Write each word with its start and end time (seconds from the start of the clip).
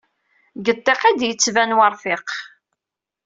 Deg 0.65 0.75
ṭṭiq 0.79 1.01
id 1.09 1.21
yettban 1.25 1.71
werfiq. 1.77 2.29